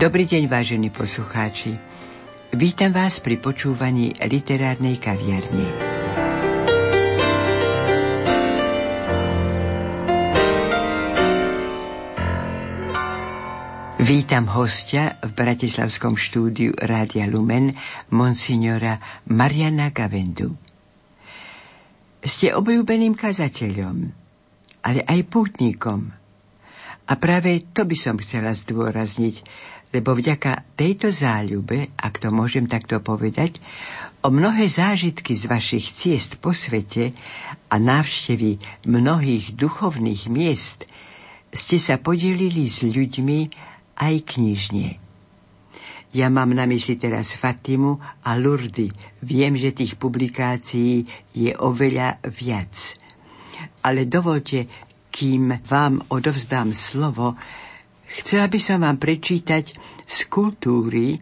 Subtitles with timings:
[0.00, 1.76] Dobrý deň, vážení poslucháči.
[2.56, 5.68] Vítam vás pri počúvaní literárnej kaviarne.
[14.00, 17.76] Vítam hostia v bratislavskom štúdiu Rádia Lumen,
[18.08, 18.96] monsignora
[19.28, 20.56] Mariana Gavendu.
[22.24, 23.96] Ste obľúbeným kazateľom,
[24.80, 26.08] ale aj pútnikom.
[27.04, 33.02] A práve to by som chcela zdôrazniť, lebo vďaka tejto záľube, ak to môžem takto
[33.02, 33.58] povedať,
[34.22, 37.10] o mnohé zážitky z vašich ciest po svete
[37.66, 40.86] a návštevy mnohých duchovných miest
[41.50, 43.38] ste sa podelili s ľuďmi
[43.98, 44.88] aj knižne.
[46.10, 48.90] Ja mám na mysli teraz Fatimu a Lurdy.
[49.22, 52.98] Viem, že tých publikácií je oveľa viac.
[53.86, 54.66] Ale dovolte,
[55.14, 57.38] kým vám odovzdám slovo,
[58.10, 61.14] Chcela by som vám prečítať z kultúry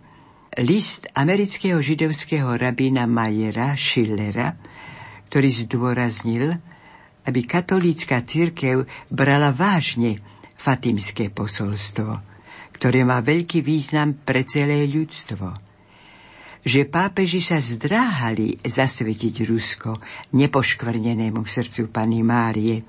[0.65, 4.57] list amerického židovského rabína Majera Schillera,
[5.29, 6.57] ktorý zdôraznil,
[7.29, 10.17] aby katolícka církev brala vážne
[10.57, 12.25] fatimské posolstvo,
[12.73, 15.53] ktoré má veľký význam pre celé ľudstvo.
[16.65, 20.01] Že pápeži sa zdráhali zasvetiť Rusko
[20.35, 22.83] nepoškvrnenému srdcu Pany Márie,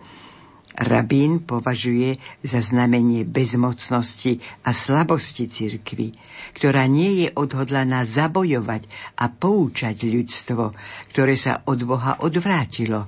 [0.80, 6.16] Rabín považuje za znamenie bezmocnosti a slabosti cirkvy,
[6.56, 8.88] ktorá nie je odhodlaná zabojovať
[9.20, 10.72] a poučať ľudstvo,
[11.12, 13.04] ktoré sa od Boha odvrátilo,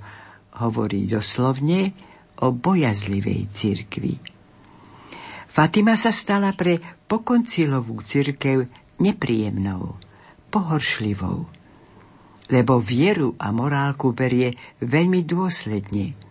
[0.60, 1.96] hovorí doslovne
[2.44, 4.20] o bojazlivej cirkvi.
[5.48, 6.76] Fatima sa stala pre
[7.08, 8.68] pokoncilovú cirkev
[9.00, 9.96] nepríjemnou,
[10.52, 11.48] pohoršlivou,
[12.52, 16.08] lebo vieru a morálku berie veľmi dôsledne–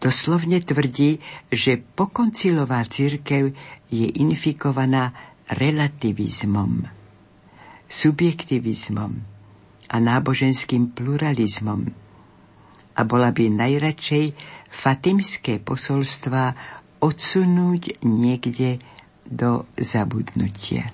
[0.00, 3.52] doslovne tvrdí, že pokoncilová církev
[3.90, 5.12] je infikovaná
[5.50, 6.86] relativizmom,
[7.90, 9.12] subjektivizmom
[9.90, 11.90] a náboženským pluralizmom
[12.94, 14.24] a bola by najradšej
[14.68, 16.54] fatimské posolstva
[17.00, 18.76] odsunúť niekde
[19.24, 20.92] do zabudnutia.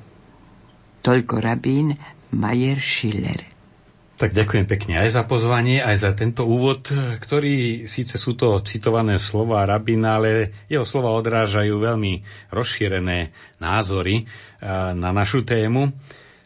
[1.02, 1.98] Toľko rabín
[2.36, 3.55] Majer Schiller.
[4.16, 6.88] Tak ďakujem pekne aj za pozvanie, aj za tento úvod,
[7.20, 14.26] ktorý síce sú to citované slova rabina, ale jeho slova odrážajú veľmi rozšírené názory eh,
[14.96, 15.92] na našu tému.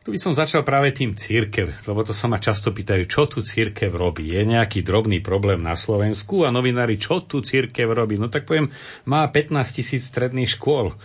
[0.03, 3.47] Tu by som začal práve tým církev, lebo to sa ma často pýtajú, čo tu
[3.47, 4.35] církev robí.
[4.35, 8.19] Je nejaký drobný problém na Slovensku a novinári, čo tu církev robí?
[8.19, 8.67] No tak poviem,
[9.07, 10.99] má 15 tisíc stredných škôl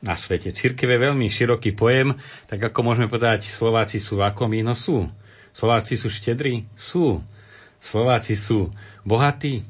[0.00, 0.54] na svete.
[0.54, 2.16] Církev je veľmi široký pojem,
[2.48, 5.10] tak ako môžeme povedať, Slováci sú ako no sú.
[5.58, 6.70] Slováci sú štedrí?
[6.78, 7.18] Sú.
[7.82, 8.70] Slováci sú
[9.02, 9.66] bohatí?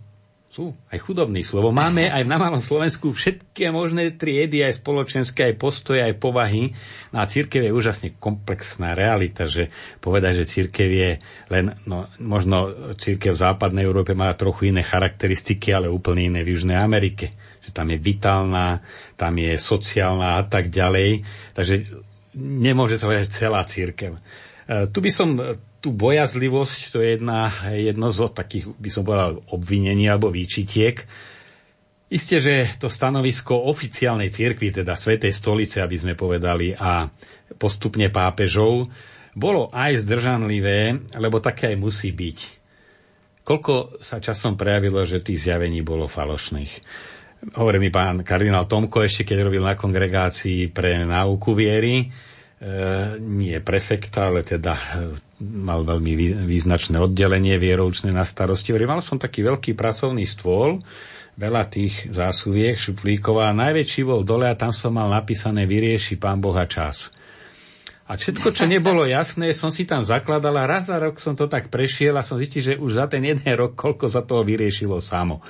[0.53, 0.77] Sú.
[0.93, 1.41] Aj chudobní.
[1.41, 6.77] Slovo máme aj na malom Slovensku všetky možné triedy, aj spoločenské, aj postoje, aj povahy.
[7.09, 9.73] No a církev je úžasne komplexná realita, že
[10.05, 11.11] povedať, že církev je
[11.49, 16.53] len, no, možno církev v západnej Európe má trochu iné charakteristiky, ale úplne iné v
[16.53, 17.33] Južnej Amerike.
[17.65, 18.85] Že tam je vitálna,
[19.17, 21.25] tam je sociálna a tak ďalej.
[21.57, 21.75] Takže
[22.37, 24.17] nemôže sa povedať celá církev.
[24.17, 24.21] E,
[24.93, 25.29] tu by som
[25.89, 31.01] tú bojazlivosť, to je jedna, jedno z takých, by som povedal, obvinení alebo výčitiek.
[32.13, 37.09] Isté, že to stanovisko oficiálnej cirkvi, teda Svetej stolice, aby sme povedali, a
[37.57, 38.93] postupne pápežov,
[39.33, 42.39] bolo aj zdržanlivé, lebo také aj musí byť.
[43.49, 46.73] Koľko sa časom prejavilo, že tých zjavení bolo falošných.
[47.57, 52.13] Hovorí mi pán kardinál Tomko ešte, keď robil na kongregácii pre náuku viery,
[53.23, 54.83] nie prefekta, ale teda e,
[55.47, 58.75] mal veľmi význačné oddelenie vieroučné na starosti.
[58.75, 60.83] Mal som taký veľký pracovný stôl,
[61.39, 66.43] veľa tých zásuviek, šuplíkov a najväčší bol dole a tam som mal napísané vyrieši pán
[66.43, 67.15] Boha čas.
[68.09, 71.47] A všetko, čo nebolo jasné, som si tam zakladal a raz za rok som to
[71.47, 74.99] tak prešiel a som zistil, že už za ten jeden rok koľko za toho vyriešilo
[74.99, 75.45] samo.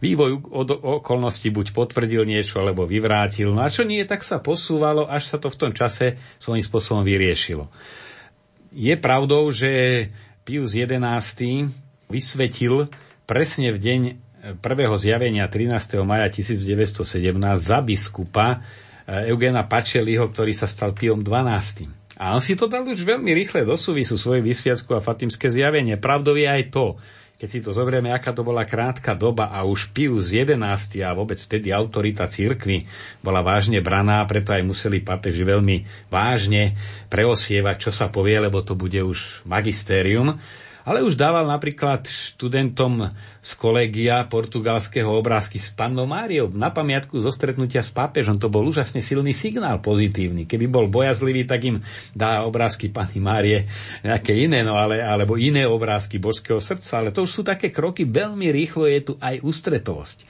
[0.00, 3.52] Vývoj od okolností buď potvrdil niečo, alebo vyvrátil.
[3.52, 7.04] No a čo nie, tak sa posúvalo, až sa to v tom čase svojím spôsobom
[7.04, 7.68] vyriešilo.
[8.72, 10.08] Je pravdou, že
[10.48, 11.68] Pius XI
[12.08, 12.88] vysvetil
[13.28, 14.00] presne v deň
[14.64, 16.00] prvého zjavenia 13.
[16.00, 17.04] maja 1917
[17.60, 18.64] za biskupa
[19.04, 21.92] eh, Eugena Pačeliho, ktorý sa stal Piom XII.
[22.20, 25.96] A on si to dal už veľmi rýchle do súvisu svoje vysviacku a fatimské zjavenie.
[25.96, 27.00] Pravdou je aj to,
[27.40, 30.60] keď si to zoberieme, aká to bola krátka doba a už Pius XI
[31.00, 32.84] a vôbec vtedy autorita církvy
[33.24, 36.76] bola vážne braná, preto aj museli papeži veľmi vážne
[37.08, 40.36] preosievať, čo sa povie, lebo to bude už magistérium.
[40.90, 47.30] Ale už dával napríklad študentom z kolegia portugalského obrázky s pannou Máriou na pamiatku zo
[47.30, 48.42] stretnutia s pápežom.
[48.42, 50.50] To bol úžasne silný signál pozitívny.
[50.50, 51.78] Keby bol bojazlivý, tak im
[52.10, 53.70] dá obrázky Panny Márie
[54.02, 56.98] nejaké iné, no ale, alebo iné obrázky božského srdca.
[56.98, 60.26] Ale to už sú také kroky, veľmi rýchlo je tu aj ústretovosť.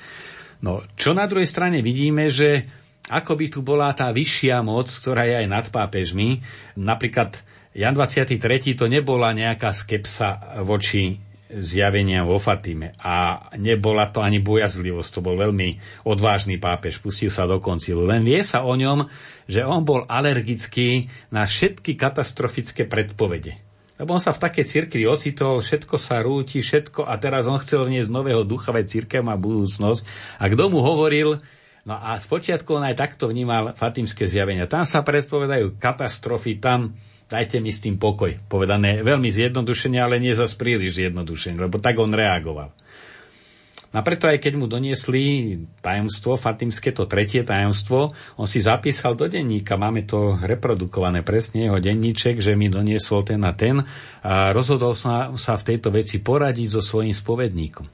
[0.61, 2.69] No, čo na druhej strane vidíme, že
[3.09, 6.45] ako by tu bola tá vyššia moc, ktorá je aj nad pápežmi.
[6.77, 7.41] Napríklad
[7.71, 8.35] Jan 23.
[8.75, 15.39] to nebola nejaká skepsa voči zjaveniam vo Fatime a nebola to ani bojazlivosť, to bol
[15.39, 18.07] veľmi odvážny pápež, pustil sa do koncilu.
[18.07, 19.07] Len vie sa o ňom,
[19.47, 23.59] že on bol alergický na všetky katastrofické predpovede.
[24.03, 27.87] Lebo on sa v takej cirkvi ocitol, všetko sa rúti, všetko a teraz on chcel
[27.87, 30.03] vniesť nového ducha, veď církev má budúcnosť.
[30.43, 31.39] A kto mu hovoril,
[31.81, 34.69] No a spočiatku on aj takto vnímal fatimské zjavenia.
[34.69, 36.93] Tam sa predpovedajú katastrofy, tam
[37.31, 38.35] dajte mi s tým pokoj.
[38.51, 42.75] Povedané veľmi zjednodušene, ale nie zas príliš zjednodušene, lebo tak on reagoval.
[43.91, 49.19] No a preto aj keď mu doniesli tajomstvo, Fatimské, to tretie tajomstvo, on si zapísal
[49.19, 53.83] do denníka, máme to reprodukované presne, jeho denníček, že mi doniesol ten a ten
[54.23, 57.87] a rozhodol sa, sa v tejto veci poradiť so svojím spovedníkom.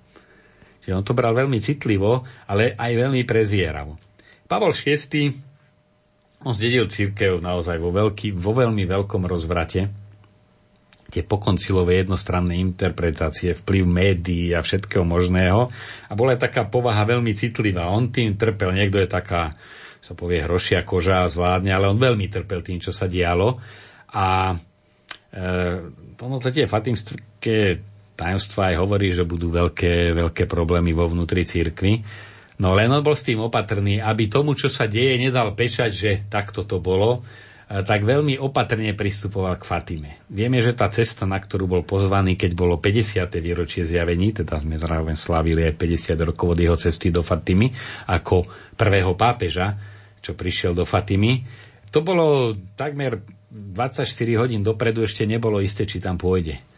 [0.84, 3.96] Čiže on to bral veľmi citlivo, ale aj veľmi prezieravo.
[4.44, 5.32] Pavol VI
[6.46, 9.90] on zdedil církev naozaj vo, veľký, vo veľmi veľkom rozvrate.
[11.10, 15.70] Tie pokoncilové jednostranné interpretácie, vplyv médií a všetkého možného.
[16.06, 17.90] A bola aj taká povaha veľmi citlivá.
[17.90, 18.74] On tým trpel.
[18.74, 19.58] Niekto je taká,
[20.02, 23.58] sa povie, hrošia koža a zvládne, ale on veľmi trpel tým, čo sa dialo.
[24.14, 24.54] A
[25.30, 25.44] e,
[26.22, 27.82] ono tie fatimské
[28.16, 32.02] tajomstva aj hovorí, že budú veľké, veľké problémy vo vnútri církvy.
[32.56, 36.10] No len on bol s tým opatrný, aby tomu, čo sa deje, nedal pečať, že
[36.32, 37.20] takto to bolo,
[37.66, 40.22] tak veľmi opatrne pristupoval k Fatime.
[40.30, 43.26] Vieme, že tá cesta, na ktorú bol pozvaný, keď bolo 50.
[43.42, 47.74] výročie zjavení, teda sme zároveň slávili aj 50 rokov od jeho cesty do Fatimy,
[48.06, 48.46] ako
[48.78, 49.74] prvého pápeža,
[50.22, 51.42] čo prišiel do Fatimy,
[51.90, 53.20] to bolo takmer
[53.50, 54.06] 24
[54.38, 56.75] hodín dopredu, ešte nebolo isté, či tam pôjde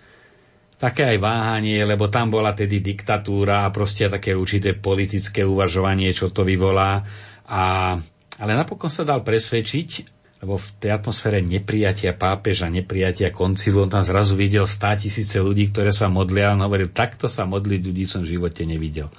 [0.78, 6.30] také aj váhanie, lebo tam bola tedy diktatúra a proste také určité politické uvažovanie, čo
[6.30, 7.02] to vyvolá.
[7.50, 7.98] A,
[8.38, 9.90] ale napokon sa dal presvedčiť,
[10.38, 15.74] lebo v tej atmosfére neprijatia pápeža, neprijatia koncilu, on tam zrazu videl stá tisíce ľudí,
[15.74, 19.10] ktoré sa modlia a on hovoril, takto sa modliť ľudí som v živote nevidel.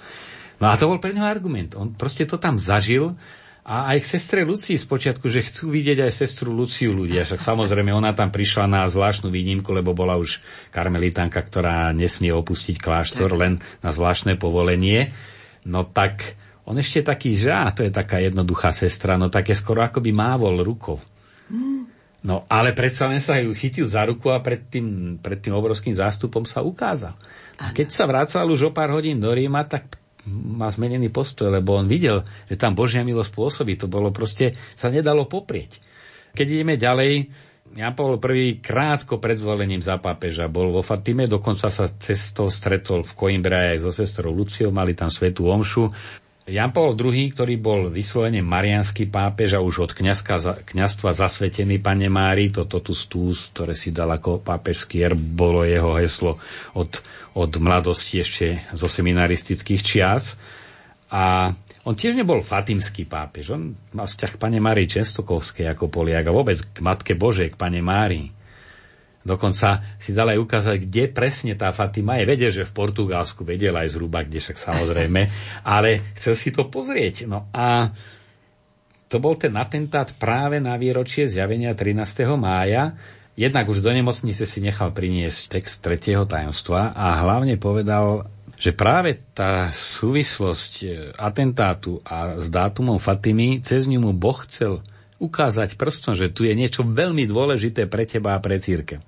[0.64, 1.76] No a to bol pre neho argument.
[1.76, 3.20] On proste to tam zažil
[3.66, 7.28] a aj k sestre Lucii spočiatku, že chcú vidieť aj sestru Luciu ľudia.
[7.28, 10.42] Však samozrejme ona tam prišla na zvláštnu výnimku, lebo bola už
[10.74, 15.14] karmelitánka, ktorá nesmie opustiť kláštor len na zvláštne povolenie.
[15.68, 19.60] No tak on ešte taký, že á, to je taká jednoduchá sestra, no tak je
[19.60, 20.98] skoro ako by mávol rukou.
[22.20, 25.96] No ale predsa len sa ju chytil za ruku a pred tým, pred tým obrovským
[25.96, 27.16] zástupom sa ukázal.
[27.60, 31.80] A keď sa vracal už o pár hodín do Ríma, tak má zmenený postoj, lebo
[31.80, 33.80] on videl, že tam Božia milosť pôsobí.
[33.80, 35.80] To bolo proste, sa nedalo poprieť.
[36.36, 37.32] Keď ideme ďalej,
[37.70, 43.06] Jan Paul I krátko pred zvolením za pápeža bol vo Fatime, dokonca sa cestou stretol
[43.06, 45.86] v Coimbra aj so sestrou Luciou, mali tam svetú omšu.
[46.50, 52.10] Jan Paul II, ktorý bol vyslovene marianský pápež a už od kniazka, kniazstva zasvetený pane
[52.10, 56.42] Mári, toto tu stús, ktoré si dal ako pápežský erb, bolo jeho heslo
[56.74, 57.06] od,
[57.38, 60.34] od mladosti ešte zo seminaristických čias.
[61.14, 61.54] A
[61.86, 66.36] on tiež nebol fatimský pápež, on mal vzťah k pane Mári Čestokovskej ako Poliak a
[66.36, 68.39] vôbec k Matke Božej, k pane Mári.
[69.20, 72.30] Dokonca si dal aj ukázať, kde presne tá Fatima je.
[72.30, 75.22] Vedel, že v Portugalsku vedel aj zhruba, kde však samozrejme,
[75.76, 77.28] ale chcel si to pozrieť.
[77.28, 77.92] No a
[79.10, 82.30] to bol ten atentát práve na výročie zjavenia 13.
[82.40, 82.96] mája.
[83.36, 88.28] Jednak už do nemocnice si nechal priniesť text tretieho tajomstva a hlavne povedal,
[88.60, 94.84] že práve tá súvislosť e, atentátu a s dátumom Fatimy, cez ňu mu Boh chcel
[95.24, 99.00] ukázať prstom, že tu je niečo veľmi dôležité pre teba a pre církev.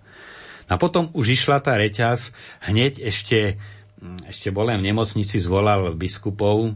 [0.72, 2.32] A potom už išla tá reťaz,
[2.64, 3.60] hneď ešte,
[4.00, 6.74] mm, ešte bol v nemocnici, zvolal biskupov e,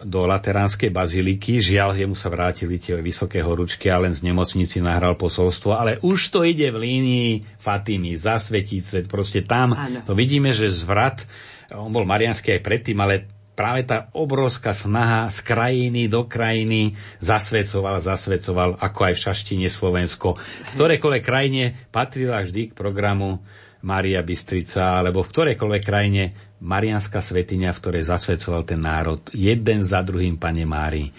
[0.00, 1.60] do Lateránskej baziliky.
[1.60, 6.32] Žiaľ, jemu sa vrátili tie vysoké horúčky a len z nemocnici nahral posolstvo, ale už
[6.32, 9.76] to ide v línii Fatimy, zasvetiť svet, proste tam.
[9.76, 10.00] Ano.
[10.08, 11.28] To vidíme, že zvrat,
[11.68, 18.02] on bol marianský aj predtým, ale práve tá obrovská snaha z krajiny do krajiny zasvedcoval,
[18.02, 20.34] zasvedcoval, ako aj v Šaštine Slovensko.
[20.34, 23.38] V ktorejkoľvek krajine patrila vždy k programu
[23.86, 29.22] Maria Bystrica, alebo v ktorejkoľvek krajine Marianská svetiňa, v ktorej zasvedcoval ten národ.
[29.30, 31.14] Jeden za druhým, pane Mári.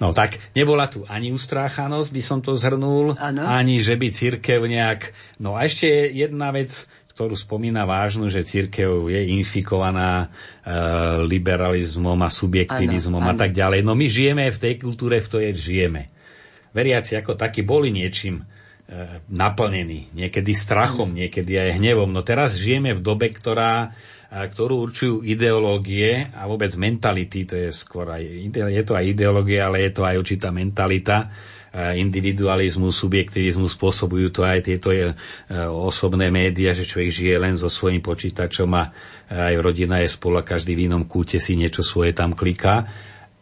[0.00, 3.40] No tak nebola tu ani ustráchanosť, by som to zhrnul, ano.
[3.44, 5.16] ani že by církev nejak...
[5.40, 6.88] No a ešte jedna vec,
[7.20, 10.28] ktorú spomína vážnu, že církev je infikovaná e,
[11.28, 13.84] liberalizmom a subjektivizmom ano, a tak ďalej.
[13.84, 16.08] No my žijeme v tej kultúre, v ktorej žijeme.
[16.72, 18.44] Veriaci ako takí boli niečím e,
[19.28, 22.08] naplnení, niekedy strachom, niekedy aj hnevom.
[22.08, 23.92] No teraz žijeme v dobe, ktorá
[24.30, 28.22] ktorú určujú ideológie a vôbec mentality, to je skôr aj,
[28.54, 31.34] je to aj ideológia, ale je to aj určitá mentalita,
[31.70, 35.14] individualizmus, subjektivizmus, spôsobujú to aj tieto e,
[35.70, 38.90] osobné médiá, že človek žije len so svojím počítačom a
[39.30, 42.90] aj rodina je spolu a každý v inom kúte si niečo svoje tam kliká.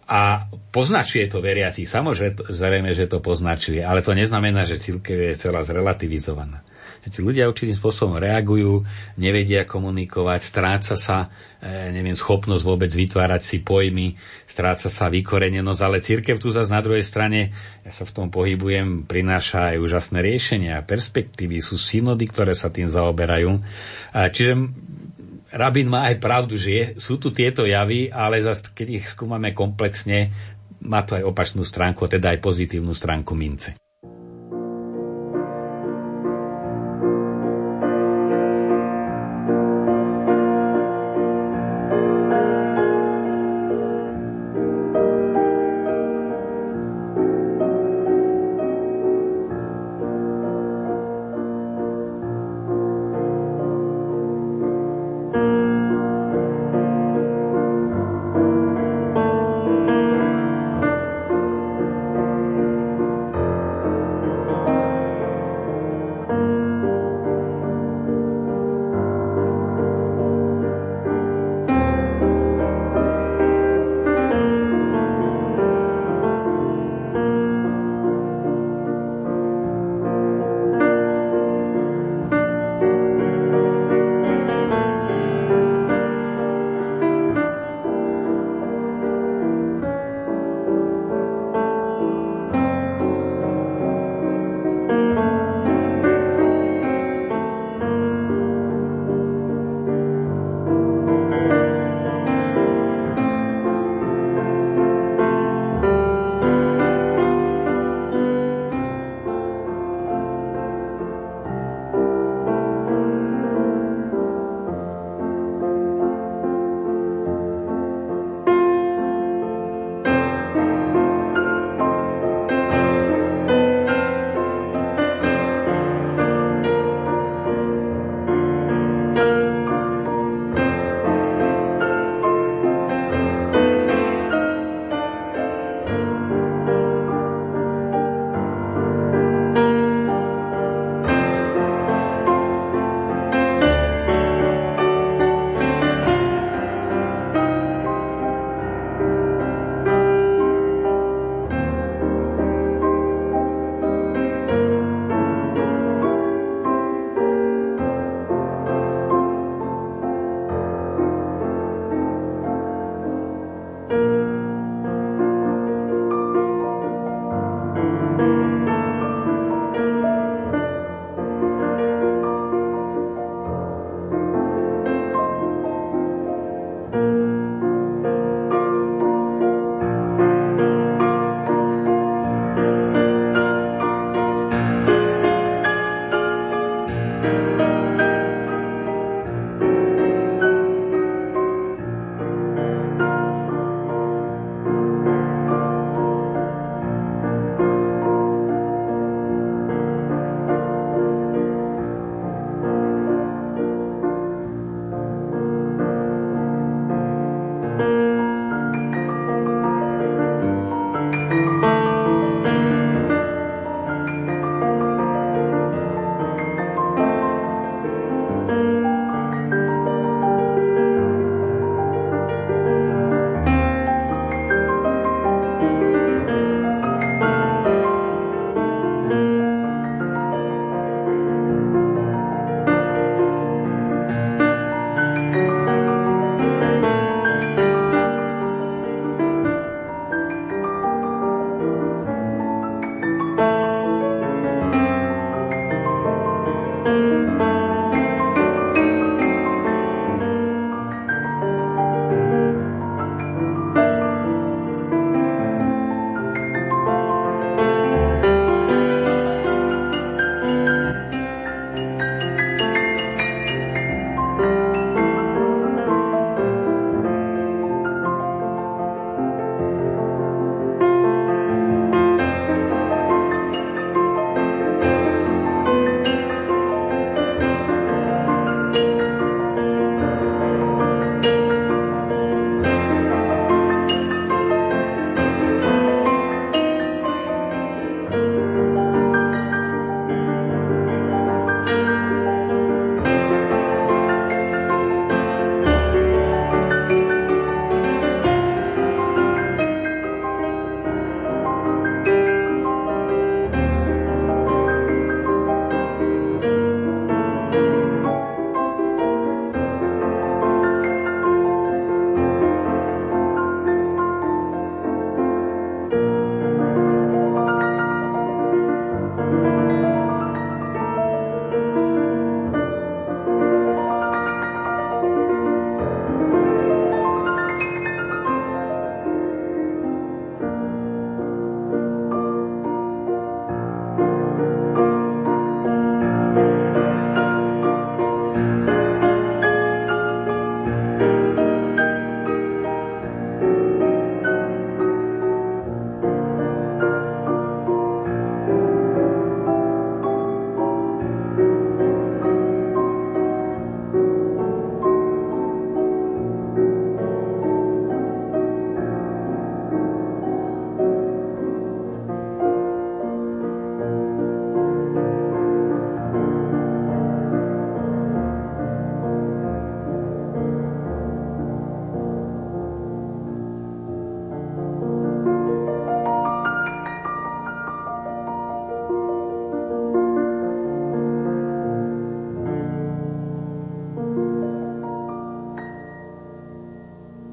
[0.08, 1.88] A poznačuje to veriacich.
[1.88, 6.64] Samozrejme, že to poznačuje, ale to neznamená, že církev je celá zrelativizovaná.
[7.08, 8.84] Tí ľudia určitým spôsobom reagujú,
[9.18, 16.04] nevedia komunikovať, stráca sa, e, neviem, schopnosť vôbec vytvárať si pojmy, stráca sa vykorenenosť, ale
[16.04, 17.50] církev tu zase na druhej strane,
[17.82, 22.92] ja sa v tom pohybujem, prináša aj úžasné riešenia, perspektívy, sú synody, ktoré sa tým
[22.92, 23.58] zaoberajú.
[24.12, 24.52] Čiže
[25.48, 29.56] Rabin má aj pravdu, že je, sú tu tieto javy, ale zase, keď ich skúmame
[29.56, 30.28] komplexne,
[30.84, 33.87] má to aj opačnú stránku, teda aj pozitívnu stránku mince.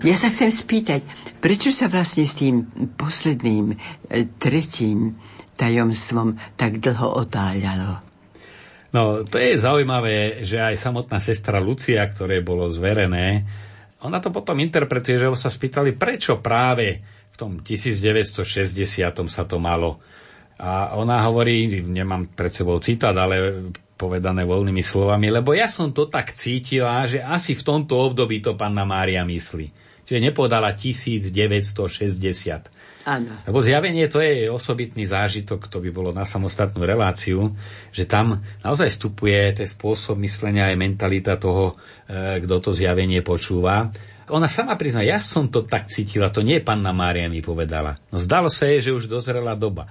[0.05, 1.01] Ja sa chcem spýtať,
[1.41, 3.75] prečo sa vlastne s tým posledným, e,
[4.37, 5.17] tretím
[5.57, 8.05] tajomstvom tak dlho otáľalo?
[8.93, 13.43] No, to je zaujímavé, že aj samotná sestra Lucia, ktoré bolo zverené,
[14.05, 17.01] ona to potom interpretuje, že ho sa spýtali, prečo práve
[17.33, 18.45] v tom 1960
[19.25, 19.97] sa to malo.
[20.61, 26.05] A ona hovorí, nemám pred sebou citát, ale povedané voľnými slovami, lebo ja som to
[26.05, 29.94] tak cítila, že asi v tomto období to panna Mária myslí.
[30.05, 31.33] Čiže nepodala 1960.
[33.05, 33.29] Áno.
[33.45, 37.53] Lebo zjavenie to je osobitný zážitok, to by bolo na samostatnú reláciu,
[37.93, 41.77] že tam naozaj vstupuje ten spôsob myslenia aj mentalita toho,
[42.09, 43.93] e, kto to zjavenie počúva.
[44.33, 48.01] Ona sama prizná, ja som to tak cítila, to nie panna Mária mi povedala.
[48.09, 49.85] No zdalo sa jej, že už dozrela doba.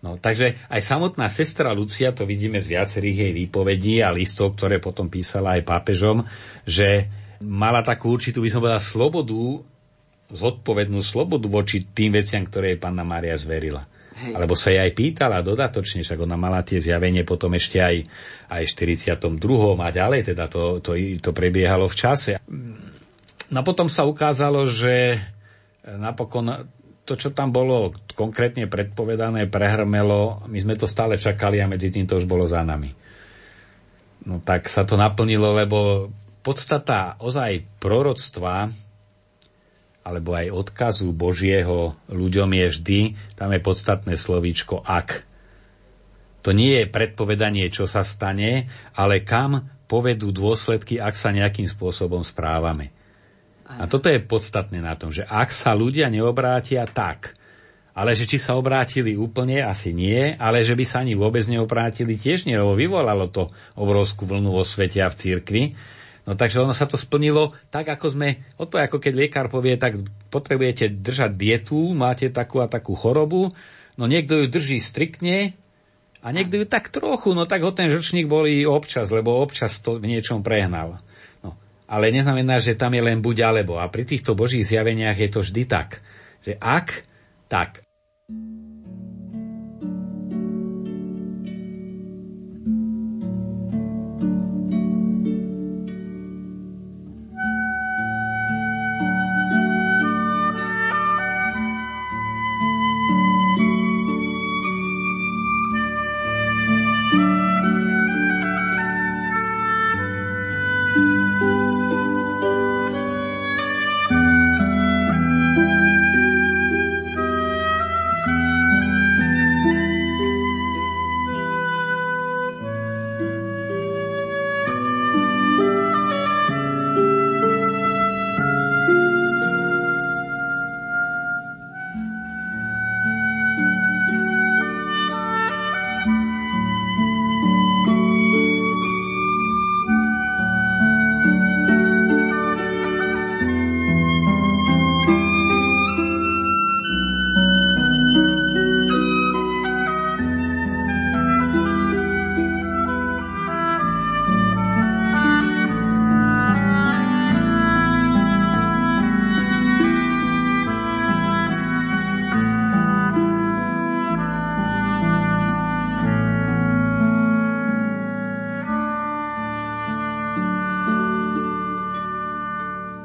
[0.00, 4.80] No, takže aj samotná sestra Lucia, to vidíme z viacerých jej výpovedí a listov, ktoré
[4.80, 6.24] potom písala aj pápežom,
[6.64, 7.08] že
[7.40, 9.64] mala takú určitú, by som povedal, slobodu
[10.30, 13.82] zodpovednú slobodu voči tým veciam, ktoré jej panna Mária zverila.
[14.20, 14.36] Hej.
[14.36, 17.96] Alebo sa jej aj pýtala dodatočne, však ona mala tie zjavenie potom ešte aj,
[18.52, 19.16] aj 42.
[19.80, 22.32] a ďalej, teda to, to, to prebiehalo v čase.
[23.50, 25.18] No potom sa ukázalo, že
[25.82, 26.68] napokon
[27.08, 32.06] to, čo tam bolo konkrétne predpovedané, prehrmelo, my sme to stále čakali a medzi tým
[32.06, 32.94] to už bolo za nami.
[34.28, 38.72] No tak sa to naplnilo, lebo podstata ozaj proroctva,
[40.00, 43.00] alebo aj odkazu Božieho ľuďom je vždy,
[43.36, 45.28] tam je podstatné slovíčko ak.
[46.40, 48.64] To nie je predpovedanie, čo sa stane,
[48.96, 52.96] ale kam povedú dôsledky, ak sa nejakým spôsobom správame.
[53.70, 57.38] A toto je podstatné na tom, že ak sa ľudia neobrátia tak,
[57.94, 62.16] ale že či sa obrátili úplne, asi nie, ale že by sa ani vôbec neobrátili
[62.16, 65.62] tiež nie, lebo vyvolalo to obrovskú vlnu vo svete a v cirkvi,
[66.30, 69.98] No takže ono sa to splnilo tak, ako sme, odpovedali, ako keď lekár povie, tak
[70.30, 73.50] potrebujete držať dietu, máte takú a takú chorobu,
[73.98, 75.58] no niekto ju drží striktne
[76.22, 79.98] a niekto ju tak trochu, no tak ho ten žrčník boli občas, lebo občas to
[79.98, 81.02] v niečom prehnal.
[81.42, 81.58] No,
[81.90, 83.82] ale neznamená, že tam je len buď alebo.
[83.82, 85.98] A pri týchto božích zjaveniach je to vždy tak,
[86.46, 87.02] že ak,
[87.50, 87.82] tak.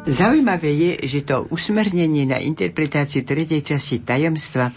[0.05, 4.69] Zaujímavé je, že to usmernenie na interpretáciu tretej časti tajomstva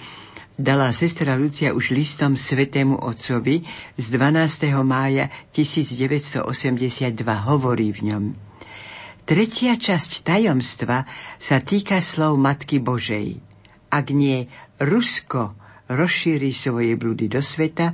[0.57, 3.61] dala sestra Lucia už listom svetému otcovi
[4.01, 4.73] z 12.
[4.81, 6.49] mája 1982
[7.45, 8.25] hovorí v ňom.
[9.29, 11.05] Tretia časť tajomstva
[11.37, 13.37] sa týka slov Matky Božej.
[13.93, 14.49] Ak nie
[14.81, 15.53] Rusko
[15.93, 17.93] rozšíri svoje blúdy do sveta,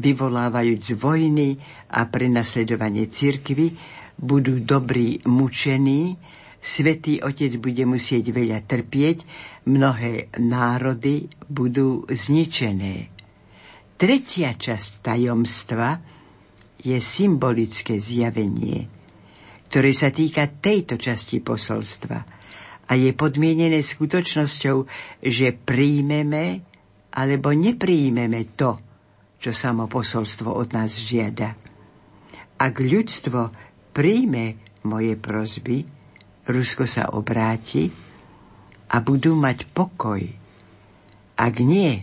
[0.00, 1.60] vyvolávajúc vojny
[1.92, 3.76] a prenasledovanie cirkvy,
[4.16, 6.16] budú dobrí mučení,
[6.62, 9.26] Svetý Otec bude musieť veľa trpieť,
[9.66, 13.10] mnohé národy budú zničené.
[13.98, 15.98] Tretia časť tajomstva
[16.86, 18.86] je symbolické zjavenie,
[19.66, 22.18] ktoré sa týka tejto časti posolstva
[22.86, 24.86] a je podmienené skutočnosťou,
[25.18, 26.62] že príjmeme
[27.10, 28.78] alebo nepríjmeme to,
[29.42, 31.58] čo samo posolstvo od nás žiada.
[32.54, 33.50] Ak ľudstvo
[33.90, 36.01] príjme moje prozby,
[36.48, 37.90] Rusko sa obráti
[38.90, 40.22] a budú mať pokoj.
[41.38, 42.02] Ak nie,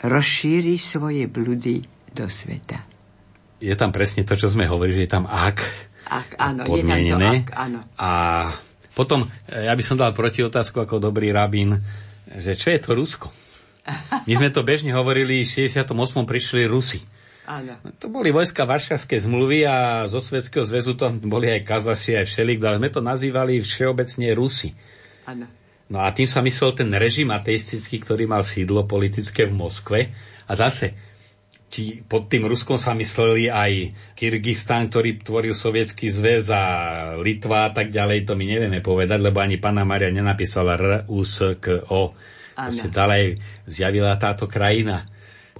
[0.00, 2.84] rozšíri svoje blúdy do sveta.
[3.60, 5.58] Je tam presne to, čo sme hovorili, že je tam ak,
[6.08, 7.04] ak áno, podmienené.
[7.04, 7.80] Je tam to ak, áno.
[8.00, 8.08] A
[8.90, 11.78] Potom, e, ja by som dal proti otázku ako dobrý rabín,
[12.26, 13.30] že čo je to Rusko?
[14.26, 15.94] My sme to bežne hovorili, v 68.
[16.26, 17.00] prišli Rusi.
[17.50, 17.74] Áno.
[17.98, 22.62] To boli vojska Varšavské zmluvy a zo Svetského zväzu to boli aj Kazaši, aj všelik,
[22.62, 24.70] ale sme to nazývali všeobecne Rusi.
[25.26, 25.50] Áno.
[25.90, 30.14] No a tým sa myslel ten režim ateistický, ktorý mal sídlo politické v Moskve.
[30.46, 30.94] A zase,
[31.66, 36.62] či pod tým Ruskom sa mysleli aj Kyrgyzstan, ktorý tvoril sovietský zväz a
[37.18, 41.26] Litva a tak ďalej, to my nevieme povedať, lebo ani pána Maria nenapísala R, U,
[41.26, 42.14] S, K, O.
[42.54, 45.10] Proste ďalej zjavila táto krajina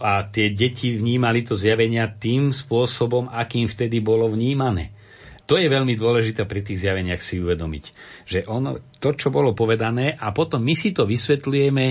[0.00, 4.96] a tie deti vnímali to zjavenia tým spôsobom, akým vtedy bolo vnímané.
[5.44, 7.84] To je veľmi dôležité pri tých zjaveniach si uvedomiť,
[8.22, 11.86] že ono, to, čo bolo povedané, a potom my si to vysvetlujeme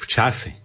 [0.00, 0.56] v čase.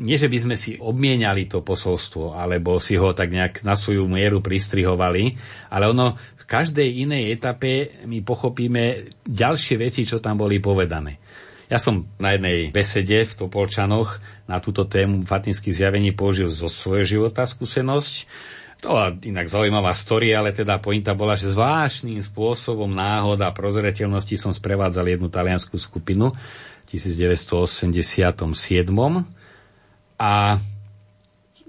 [0.00, 4.06] Nie, že by sme si obmieniali to posolstvo, alebo si ho tak nejak na svoju
[4.06, 5.34] mieru pristrihovali,
[5.68, 11.18] ale ono v každej inej etape my pochopíme ďalšie veci, čo tam boli povedané.
[11.70, 14.18] Ja som na jednej besede v Topolčanoch
[14.50, 18.26] na túto tému fatinských zjavení použil zo svojho života skúsenosť.
[18.82, 24.34] To bola inak zaujímavá story, ale teda pointa bola, že zvláštnym spôsobom náhoda a prozreteľnosti
[24.34, 28.50] som sprevádzal jednu taliansku skupinu v 1987.
[30.18, 30.58] A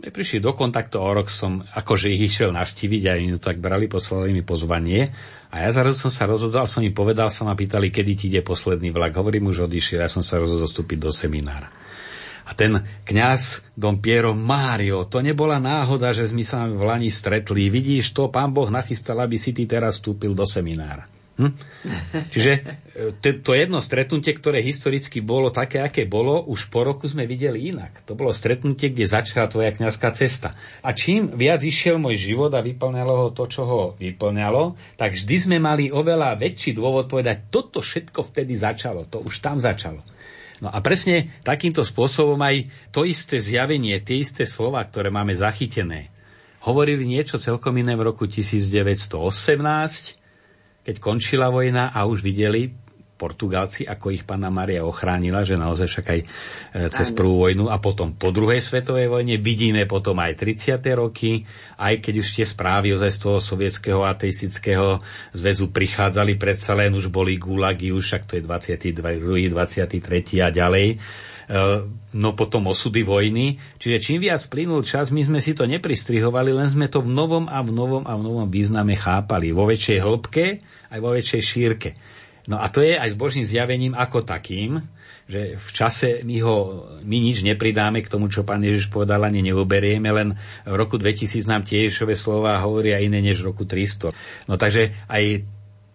[0.02, 3.86] sme prišli do kontaktu o rok som akože ich išiel navštíviť a oni tak brali,
[3.86, 5.14] poslali mi pozvanie
[5.52, 8.40] a ja zrazu som sa rozhodol, som im povedal, sa ma pýtali, kedy ti ide
[8.40, 9.20] posledný vlak.
[9.20, 11.68] Hovorím, už odišiel, ja som sa rozhodol vstúpiť do seminára.
[12.48, 17.68] A ten kňaz Don Piero Mário, to nebola náhoda, že sme sa v Lani stretli.
[17.68, 21.21] Vidíš, to pán Boh nachystal, aby si ty teraz vstúpil do seminára.
[21.42, 21.58] Hm?
[22.30, 22.52] Čiže
[23.18, 27.74] e, to jedno stretnutie, ktoré historicky bolo také, aké bolo, už po roku sme videli
[27.74, 28.06] inak.
[28.06, 30.54] To bolo stretnutie, kde začala tvoja kňazská cesta.
[30.86, 35.36] A čím viac išiel môj život a vyplňalo ho to, čo ho vyplňalo, tak vždy
[35.50, 40.06] sme mali oveľa väčší dôvod povedať, toto všetko vtedy začalo, to už tam začalo.
[40.62, 46.14] No a presne takýmto spôsobom aj to isté zjavenie, tie isté slova, ktoré máme zachytené,
[46.62, 50.21] hovorili niečo celkom iné v roku 1918,
[50.82, 52.74] keď končila vojna a už videli
[53.22, 56.26] Portugálci, ako ich pána Maria ochránila, že naozaj však aj e,
[56.90, 60.82] cez prvú vojnu a potom po druhej svetovej vojne vidíme potom aj 30.
[60.98, 61.46] roky,
[61.78, 64.98] aj keď už tie správy ozaj z toho sovietského ateistického
[65.38, 68.98] zväzu prichádzali, predsa len už boli gulagy, už však to je 22.
[69.54, 70.42] 23.
[70.42, 70.98] a ďalej e,
[72.18, 73.62] no potom osudy vojny.
[73.78, 77.46] Čiže čím viac plynul čas, my sme si to nepristrihovali, len sme to v novom
[77.46, 79.54] a v novom a v novom význame chápali.
[79.54, 80.46] Vo väčšej hĺbke
[80.92, 81.90] aj vo väčšej šírke.
[82.50, 84.82] No a to je aj s Božím zjavením ako takým,
[85.30, 86.56] že v čase my ho,
[87.06, 90.36] my nič nepridáme k tomu, čo pán Ježiš povedal, ani neuberieme, len
[90.68, 94.12] v roku 2000 nám tie Ježišové slova hovoria iné než v roku 300.
[94.50, 95.48] No takže aj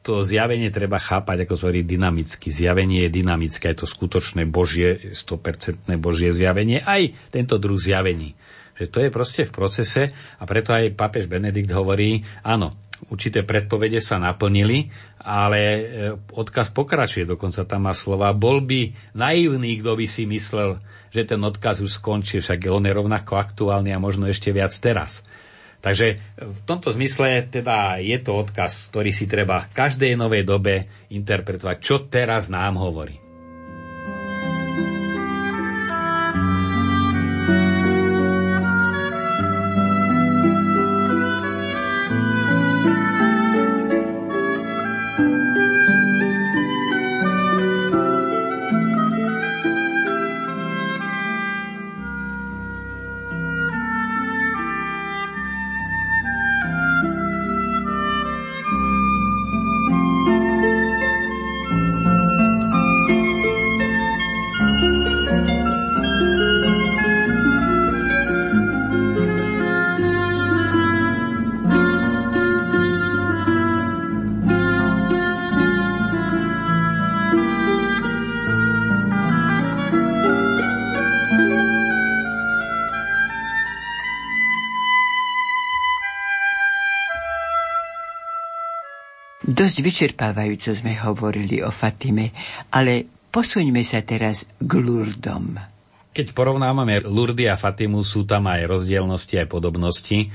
[0.07, 2.55] to zjavenie treba chápať, ako sa hovorí, dynamicky.
[2.55, 8.39] Zjavenie je dynamické, je to skutočné Božie, 100% Božie zjavenie, aj tento druh zjavení.
[8.79, 12.79] Že to je proste v procese a preto aj papež Benedikt hovorí, áno,
[13.13, 14.89] určité predpovede sa naplnili,
[15.23, 15.83] ale e,
[16.33, 18.33] odkaz pokračuje, dokonca tam má slova.
[18.33, 20.81] Bol by naivný, kto by si myslel,
[21.13, 25.27] že ten odkaz už skončí, však on je rovnako aktuálny a možno ešte viac teraz.
[25.85, 30.89] Takže v tomto zmysle teda je to odkaz, ktorý si treba v každej novej dobe
[31.13, 33.26] interpretovať, čo teraz nám hovorí.
[89.77, 92.33] Dosť vyčerpávajúco sme hovorili o Fatime,
[92.73, 95.53] ale posuňme sa teraz k Lurdom.
[96.17, 100.33] Keď porovnávame Lurdy a Fatimu, sú tam aj rozdielnosti, aj podobnosti.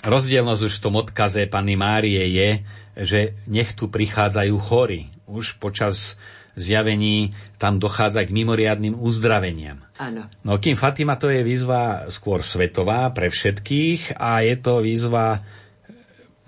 [0.00, 2.50] Rozdielnosť už v tom odkaze Panny Márie je,
[2.96, 5.12] že nech tu prichádzajú chory.
[5.28, 6.16] Už počas
[6.56, 9.84] zjavení tam dochádza k mimoriadným uzdraveniam.
[10.00, 10.32] Áno.
[10.48, 15.44] No kým Fatima to je výzva skôr svetová pre všetkých a je to výzva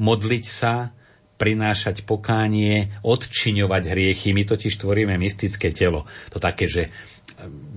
[0.00, 0.96] modliť sa
[1.38, 4.34] prinášať pokánie, odčiňovať hriechy.
[4.34, 6.04] My totiž tvoríme mystické telo.
[6.34, 6.90] To také, že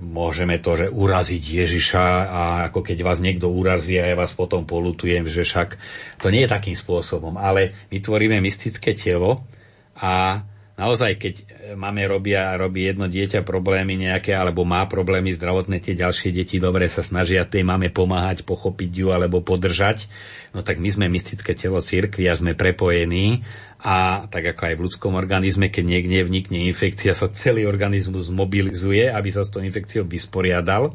[0.02, 4.66] môžeme to, že uraziť Ježiša a ako keď vás niekto urazí a ja vás potom
[4.66, 5.78] polutujem, že však
[6.18, 9.46] to nie je takým spôsobom, ale my tvoríme mystické telo
[9.94, 10.42] a
[10.76, 11.34] naozaj, keď
[11.76, 16.88] máme robia, robí jedno dieťa problémy nejaké, alebo má problémy zdravotné, tie ďalšie deti dobre
[16.88, 20.08] sa snažia tej máme pomáhať, pochopiť ju alebo podržať,
[20.56, 23.44] no tak my sme mystické telo cirkvi a sme prepojení
[23.82, 29.10] a tak ako aj v ľudskom organizme, keď niekde vnikne infekcia, sa celý organizmus mobilizuje,
[29.10, 30.94] aby sa s tou infekciou vysporiadal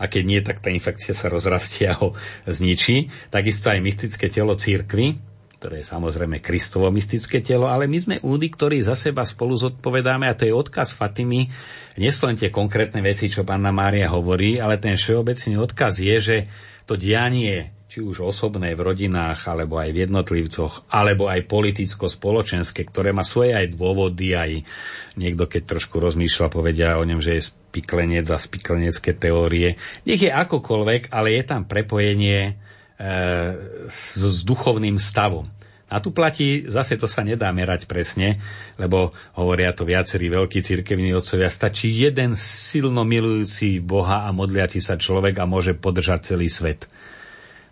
[0.00, 3.12] a keď nie, tak tá infekcia sa rozrastie a ho zničí.
[3.30, 5.33] Takisto aj mystické telo církvy,
[5.64, 10.28] ktoré je samozrejme Kristovo mystické telo, ale my sme údy, ktorí za seba spolu zodpovedáme
[10.28, 11.48] a to je odkaz Fatimy.
[11.96, 16.16] Nie sú len tie konkrétne veci, čo pána Mária hovorí, ale ten všeobecný odkaz je,
[16.20, 16.36] že
[16.84, 23.16] to dianie či už osobné v rodinách, alebo aj v jednotlivcoch, alebo aj politicko-spoločenské, ktoré
[23.16, 24.68] má svoje aj dôvody, aj
[25.16, 29.80] niekto, keď trošku rozmýšľa, povedia o ňom, že je spiklenec a spiklenecké teórie.
[30.04, 32.60] Nech je akokoľvek, ale je tam prepojenie
[33.90, 35.50] s, s duchovným stavom.
[35.94, 38.42] A tu platí, zase to sa nedá merať presne,
[38.80, 44.98] lebo hovoria to viacerí veľkí cirkevní otcovia, stačí jeden silno milujúci Boha a modliaci sa
[44.98, 46.90] človek a môže podržať celý svet.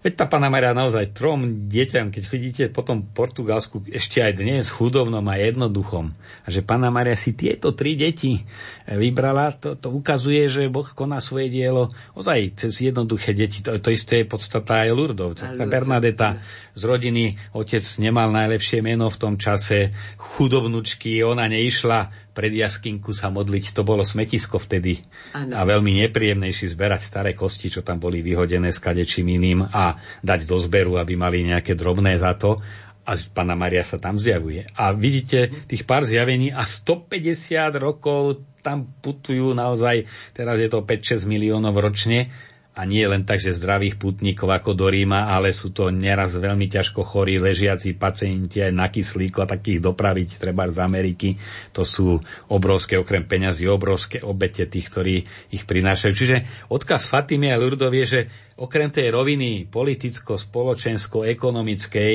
[0.03, 5.23] Veď tá Pana Maria naozaj trom deťam, keď chodíte potom Portugalsku ešte aj dnes chudobnom
[5.31, 6.11] a jednoduchom,
[6.43, 8.43] a že Pana Maria si tieto tri deti
[8.91, 11.95] vybrala, to, to ukazuje, že Boh koná svoje dielo.
[12.19, 13.62] Ozaj cez jednoduché deti.
[13.62, 15.38] To, to isté je podstata aj Lurdov.
[15.38, 16.43] Tá Bernadeta
[16.75, 23.29] z rodiny, otec nemal najlepšie meno v tom čase, chudobnučky, ona neišla pred jaskinku sa
[23.29, 25.05] modliť, to bolo smetisko vtedy.
[25.37, 25.57] Ano.
[25.57, 30.49] A veľmi nepríjemnejší zberať staré kosti, čo tam boli vyhodené s kadečím iným a dať
[30.49, 32.59] do zberu, aby mali nejaké drobné za to.
[33.03, 34.64] A pána Maria sa tam zjavuje.
[34.79, 41.27] A vidíte tých pár zjavení a 150 rokov tam putujú naozaj, teraz je to 5-6
[41.27, 42.31] miliónov ročne
[42.73, 46.73] a nie len tak, že zdravých putníkov ako do Ríma, ale sú to neraz veľmi
[46.73, 51.37] ťažko chorí ležiaci pacienti aj na kyslíku a takých dopraviť treba z Ameriky.
[51.77, 52.17] To sú
[52.49, 55.21] obrovské, okrem peňazí, obrovské obete tých, ktorí
[55.53, 56.13] ich prinášajú.
[56.17, 62.15] Čiže odkaz Fatimy a Lurdov je, že okrem tej roviny politicko-spoločensko-ekonomickej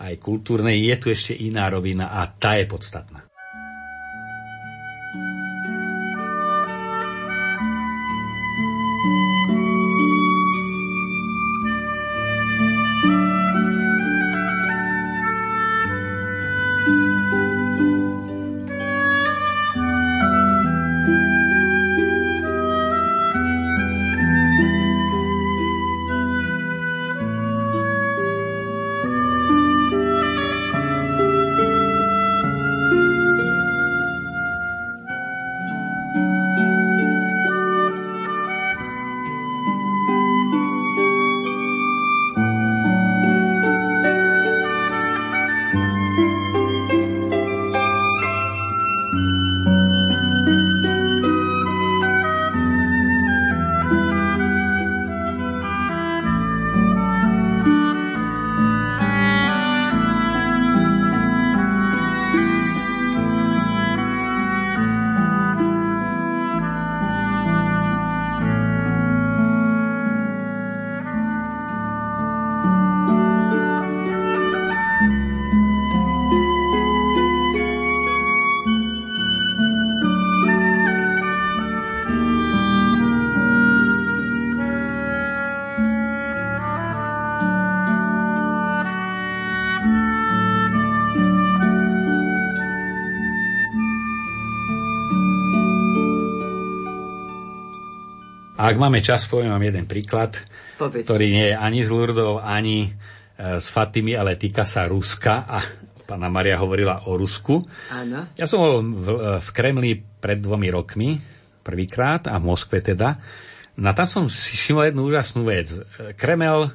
[0.00, 3.29] aj kultúrnej je tu ešte iná rovina a tá je podstatná.
[98.70, 100.38] Ak máme čas, poviem vám jeden príklad,
[100.78, 101.02] Povedz.
[101.02, 102.90] ktorý nie je ani z Lurdov, ani e,
[103.58, 105.58] z Fatimy, ale týka sa Ruska a
[106.06, 107.58] pána Maria hovorila o Rusku.
[107.90, 108.30] Áno.
[108.38, 111.18] Ja som bol v, e, v Kremli pred dvomi rokmi,
[111.66, 113.18] prvýkrát, a v Moskve teda.
[113.82, 115.74] No tam som si všimol jednu úžasnú vec.
[115.74, 116.70] E, Kremel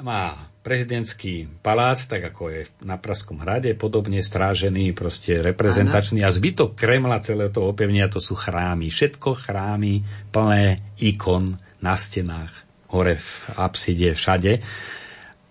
[0.00, 6.26] má prezidentský palác, tak ako je na Praskom hrade, podobne strážený, proste reprezentačný.
[6.26, 6.34] Ano.
[6.34, 8.90] A zbytok Kremla celého toho opevnenia to sú chrámy.
[8.90, 10.02] Všetko chrámy
[10.34, 12.50] plné ikon na stenách,
[12.90, 14.58] hore v apside, všade.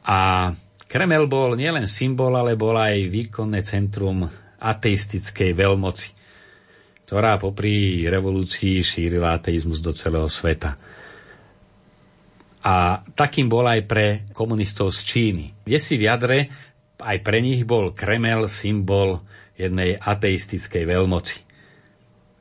[0.04, 0.52] A
[0.84, 4.28] Kremel bol nielen symbol, ale bol aj výkonné centrum
[4.60, 6.10] ateistickej veľmoci,
[7.08, 10.76] ktorá popri revolúcii šírila ateizmus do celého sveta.
[12.66, 15.46] A takým bol aj pre komunistov z Číny.
[15.70, 16.38] Kde si v jadre
[17.02, 19.22] aj pre nich bol Kremel symbol
[19.56, 21.38] jednej ateistickej veľmoci.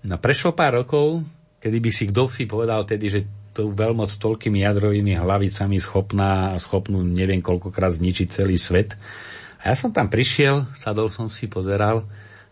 [0.09, 1.25] No prešlo pár rokov,
[1.61, 3.21] kedy by si kto si povedal tedy, že
[3.55, 8.99] tú veľmoc s toľkými jadrovými hlavicami schopná, schopnú neviem koľkokrát zničiť celý svet.
[9.63, 12.03] A ja som tam prišiel, sadol som si, pozeral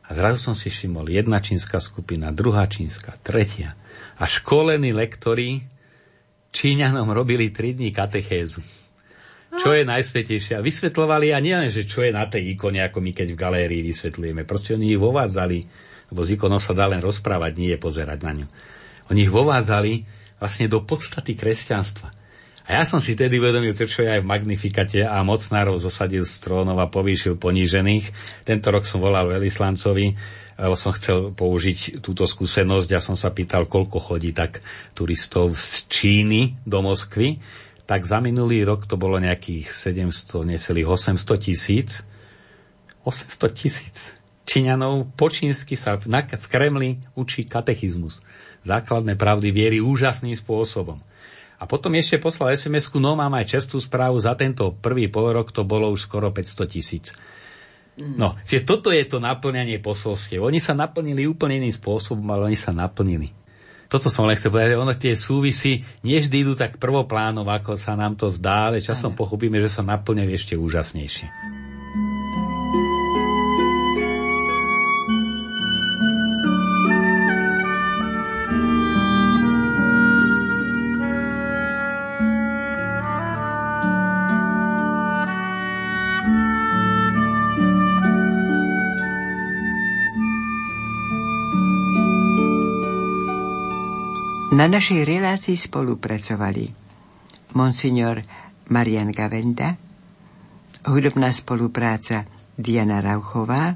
[0.07, 3.75] a zrazu som si všimol jedna čínska skupina, druhá čínska, tretia.
[4.17, 5.67] A školení lektori
[6.53, 8.61] Číňanom robili 3 dní katechézu.
[9.53, 10.57] Čo je najsvetejšie.
[10.57, 13.41] A vysvetlovali, a nie len, že čo je na tej ikone, ako my keď v
[13.41, 14.49] galérii vysvetlujeme.
[14.49, 15.59] Proste oni ich vovádzali,
[16.13, 18.47] lebo z ikonou sa dá len rozprávať, nie je pozerať na ňu.
[19.13, 19.93] Oni ich vovádzali
[20.41, 22.22] vlastne do podstaty kresťanstva.
[22.63, 26.35] A ja som si tedy uvedomil čo je aj v Magnifikate a mocnárov zosadil z
[26.39, 28.15] trónov a povýšil ponížených.
[28.47, 30.07] Tento rok som volal veľislancovi,
[30.63, 34.63] lebo som chcel použiť túto skúsenosť a ja som sa pýtal, koľko chodí tak
[34.95, 37.43] turistov z Číny do Moskvy.
[37.83, 42.07] Tak za minulý rok to bolo nejakých 700, necelých 800 tisíc.
[43.03, 44.15] 800 tisíc
[44.47, 48.23] Číňanov po čínsky sa v Kremli učí katechizmus
[48.63, 51.03] základné pravdy viery úžasným spôsobom.
[51.63, 55.63] A potom ešte poslal SMS-ku, no mám aj čerstvú správu, za tento prvý rok to
[55.63, 57.15] bolo už skoro 500 tisíc.
[57.95, 60.43] No, čiže toto je to naplňanie posolstiev.
[60.43, 63.31] Oni sa naplnili úplne iným spôsobom, ale oni sa naplnili.
[63.87, 67.77] Toto som len chcel povedať, že ono tie súvisy nie vždy idú tak prvoplánov, ako
[67.77, 71.62] sa nám to zdá, ale časom pochopíme, že sa naplňajú ešte úžasnejšie.
[94.53, 96.69] Na našej relácii spolupracovali
[97.57, 98.21] monsignor
[98.69, 99.81] Marian Gavenda,
[100.85, 103.73] hudobná spolupráca Diana Rauchová,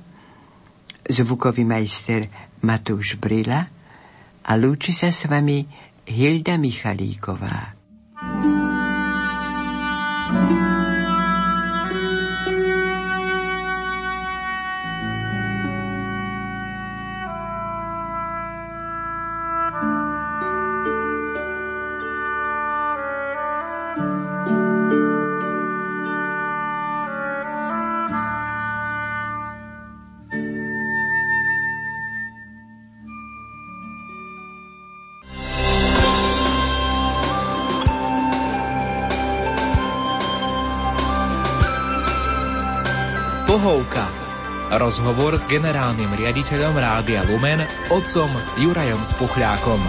[1.09, 2.29] zvukový majster
[2.61, 3.65] Matúš Brila
[4.45, 5.65] a lúči sa s vami
[6.05, 7.76] Hilda Michalíková.
[44.87, 47.59] Rozhovor s generálnym riaditeľom Rádia Lumen,
[47.91, 49.83] otcom Jurajom Spuchľákom.